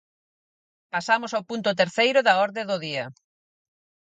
[0.93, 3.05] Pasamos ao punto terceiro da orde do día.